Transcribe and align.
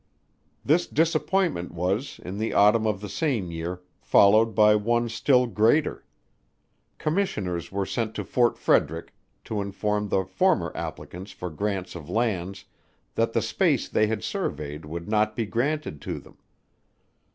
This 0.65 0.87
disappointment 0.87 1.71
was, 1.73 2.19
in 2.25 2.39
the 2.39 2.53
autumn 2.55 2.87
of 2.87 3.01
the 3.01 3.07
same 3.07 3.51
year, 3.51 3.83
followed 3.99 4.55
by 4.55 4.73
one 4.73 5.09
still 5.09 5.45
greater. 5.45 6.03
Commissioners 6.97 7.71
were 7.71 7.85
sent 7.85 8.15
to 8.15 8.23
Fort 8.23 8.57
Frederick, 8.57 9.13
to 9.43 9.61
inform 9.61 10.09
the 10.09 10.25
former 10.25 10.71
applicants 10.73 11.31
for 11.33 11.51
grants 11.51 11.93
of 11.93 12.09
lands, 12.09 12.65
that 13.13 13.33
the 13.33 13.43
space 13.43 13.87
they 13.87 14.07
had 14.07 14.23
surveyed 14.23 14.85
would 14.85 15.07
not 15.07 15.35
be 15.35 15.45
granted 15.45 16.01
to 16.01 16.17
them. 16.17 16.39